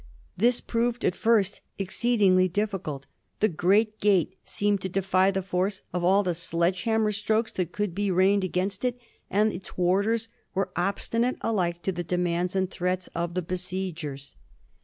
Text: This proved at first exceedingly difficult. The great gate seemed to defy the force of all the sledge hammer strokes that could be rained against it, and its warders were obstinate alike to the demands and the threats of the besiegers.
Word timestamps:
This 0.35 0.61
proved 0.61 1.05
at 1.05 1.13
first 1.13 1.61
exceedingly 1.77 2.47
difficult. 2.47 3.05
The 3.39 3.47
great 3.47 3.99
gate 3.99 4.35
seemed 4.43 4.81
to 4.81 4.89
defy 4.89 5.29
the 5.29 5.43
force 5.43 5.83
of 5.93 6.03
all 6.03 6.23
the 6.23 6.33
sledge 6.33 6.85
hammer 6.85 7.11
strokes 7.11 7.53
that 7.53 7.71
could 7.71 7.93
be 7.93 8.09
rained 8.09 8.43
against 8.43 8.83
it, 8.83 8.99
and 9.29 9.53
its 9.53 9.77
warders 9.77 10.27
were 10.55 10.71
obstinate 10.75 11.37
alike 11.41 11.83
to 11.83 11.91
the 11.91 12.03
demands 12.03 12.55
and 12.55 12.67
the 12.67 12.71
threats 12.73 13.09
of 13.13 13.35
the 13.35 13.43
besiegers. 13.43 14.35